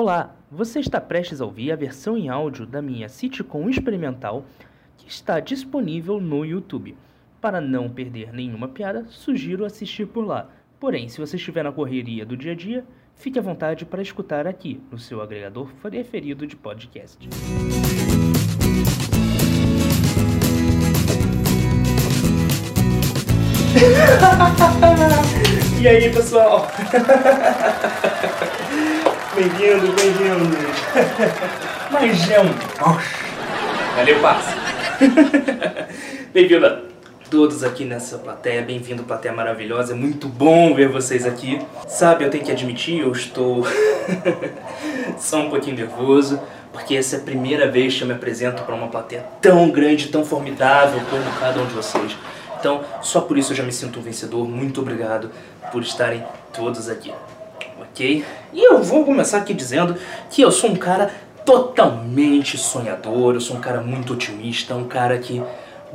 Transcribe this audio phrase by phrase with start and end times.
[0.00, 4.44] Olá, você está prestes a ouvir a versão em áudio da minha sitcom experimental
[4.96, 6.96] que está disponível no YouTube.
[7.40, 10.48] Para não perder nenhuma piada, sugiro assistir por lá.
[10.78, 12.84] Porém, se você estiver na correria do dia a dia,
[13.16, 17.28] fique à vontade para escutar aqui, no seu agregador preferido de podcast.
[25.80, 26.66] E aí, pessoal?
[29.38, 30.58] Bem-vindo, bem-vindo.
[31.92, 32.48] Mas é um
[33.94, 34.52] Valeu, passa.
[36.34, 36.80] Bem-vindo a
[37.30, 38.62] todos aqui nessa plateia.
[38.62, 39.92] Bem-vindo, plateia maravilhosa.
[39.92, 41.64] É muito bom ver vocês aqui.
[41.86, 43.64] Sabe, eu tenho que admitir, eu estou
[45.16, 46.40] só um pouquinho nervoso.
[46.72, 50.08] Porque essa é a primeira vez que eu me apresento para uma plateia tão grande,
[50.08, 52.16] tão formidável como cada um de vocês.
[52.58, 54.48] Então, só por isso eu já me sinto um vencedor.
[54.48, 55.30] Muito obrigado
[55.70, 57.12] por estarem todos aqui.
[57.90, 58.24] Ok?
[58.52, 59.96] E eu vou começar aqui dizendo
[60.30, 61.10] que eu sou um cara
[61.44, 65.42] totalmente sonhador, eu sou um cara muito otimista, um cara que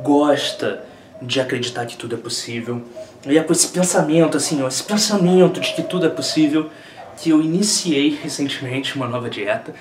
[0.00, 0.84] gosta
[1.22, 2.82] de acreditar que tudo é possível.
[3.26, 6.68] E é com esse pensamento, assim, ó, esse pensamento de que tudo é possível,
[7.16, 9.74] que eu iniciei recentemente uma nova dieta.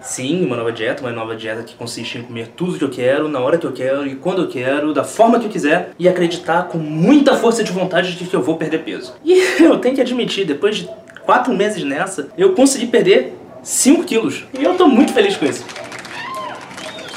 [0.00, 3.28] Sim, uma nova dieta, uma nova dieta que consiste em comer tudo que eu quero,
[3.28, 6.08] na hora que eu quero e quando eu quero, da forma que eu quiser e
[6.08, 9.14] acreditar com muita força de vontade de que eu vou perder peso.
[9.24, 10.88] E eu tenho que admitir, depois de
[11.28, 14.46] quatro meses nessa, eu consegui perder 5 quilos.
[14.58, 15.62] E eu tô muito feliz com isso.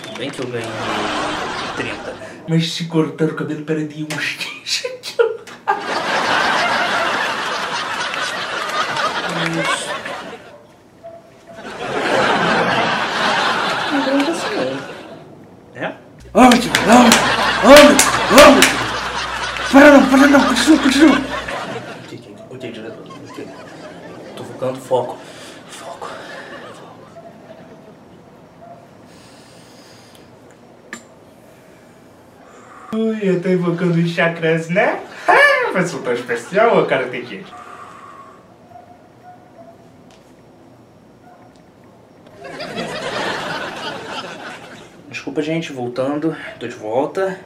[0.03, 0.67] Tudo bem que eu ganhei
[1.77, 2.13] 30.
[2.45, 5.41] Mas se cortar o cabelo perdi uns 15 quilos.
[13.93, 15.81] Não grande assim não.
[15.81, 15.95] É?
[16.33, 17.15] Vamos, vamos,
[18.29, 18.65] vamos!
[19.71, 21.17] Para não, para não, continua, continua!
[22.05, 23.05] Ok, ok, ok, diretor.
[23.29, 23.47] Ok.
[24.35, 25.17] Tô focando, foco.
[25.69, 26.07] Foco.
[26.07, 27.01] Foco.
[32.95, 35.01] Ui, eu tô invocando os chakras, né?
[35.27, 37.43] Ah, vai soltar especial ou cara tem que
[45.09, 47.39] Desculpa, gente, voltando, tô de volta.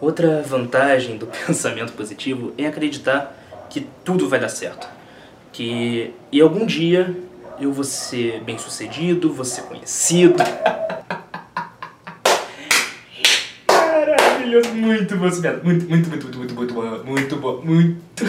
[0.00, 3.36] Outra vantagem do pensamento positivo é acreditar
[3.68, 5.01] que tudo vai dar certo.
[5.52, 7.14] Que e algum dia
[7.60, 10.42] eu vou ser bem sucedido, vou ser conhecido.
[13.68, 15.28] Maravilhoso, muito bom.
[15.62, 17.62] Muito, muito, muito, muito, muito, muito bom, muito bom.
[17.62, 18.24] Muito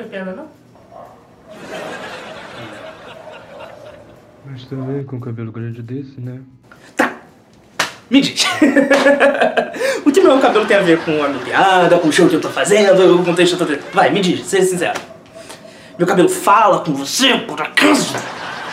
[0.00, 0.48] Foi piada, não?
[4.46, 6.40] Mas também com cabelo grande desse, né?
[6.96, 7.16] Tá!
[8.08, 8.46] Me diz!
[10.06, 12.36] o que meu cabelo tem a ver com a minha piada, com o show que
[12.36, 13.90] eu tô fazendo, com o texto que eu tô?
[13.92, 14.98] Vai, me diz, seja sincero.
[15.98, 18.16] Meu cabelo fala com você, por acaso?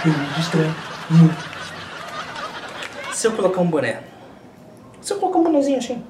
[0.05, 0.73] Me distrai
[1.09, 1.45] muito.
[3.11, 3.99] Se eu colocar um boné,
[5.01, 6.01] se eu colocar um bonézinho assim,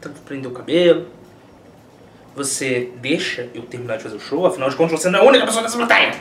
[0.00, 1.19] tanto prender o cabelo,
[2.34, 4.46] você deixa eu terminar de fazer o show?
[4.46, 6.14] Afinal de contas, você não é a única pessoa nessa plateia.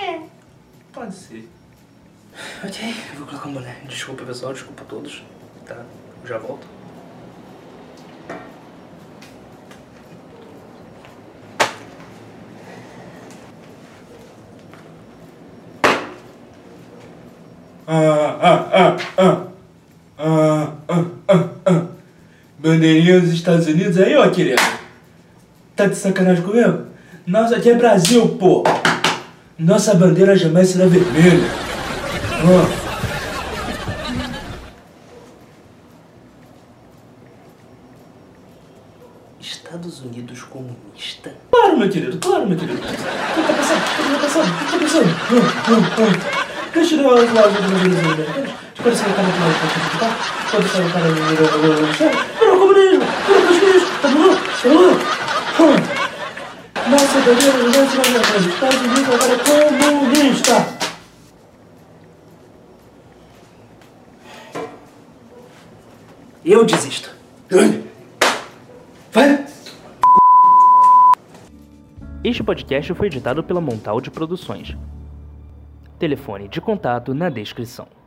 [0.00, 0.20] É,
[0.92, 1.48] pode ser.
[2.64, 3.76] Ok, eu vou colocar um boné.
[3.84, 5.22] Desculpa, pessoal, desculpa a todos.
[5.66, 5.84] Tá,
[6.24, 6.66] já volto.
[17.86, 19.48] Ah, ah, ah, ah.
[20.18, 21.86] Ah, ah, ah, ah.
[22.58, 24.60] Bandeirinha dos Estados Unidos aí, ó, querido.
[25.78, 26.86] Tá de sacanagem comigo?
[27.24, 28.64] Nossa, aqui é Brasil, pô.
[29.56, 31.48] Nossa bandeira jamais será vermelha.
[39.40, 41.32] Estados Unidos comunista?
[41.52, 42.80] Claro, meu querido, claro, meu querido.
[42.80, 43.78] O que tá passando?
[43.78, 44.50] O que tá passando?
[44.50, 45.06] O que tá passando?
[45.30, 46.70] Ah, ah, ah.
[46.74, 48.54] Deixa eu dar uma olhada no Brasil, né?
[48.82, 49.54] Quando você vai estar no lado
[50.00, 50.08] tá?
[50.50, 52.10] Quando você vai estar no lado do chão,
[52.40, 54.34] virou comunismo, virou comunismo, tá bom?
[54.34, 55.37] Tá bom?
[55.60, 55.74] Hum.
[56.90, 58.48] Nossa bandeira jamais será vermelha.
[58.48, 60.78] Estados Unidos agora é comunista.
[66.44, 67.10] Eu desisto.
[69.12, 69.46] Vai!
[72.22, 74.76] Este podcast foi editado pela Montalde Produções.
[75.98, 77.97] Telefone de contato na descrição.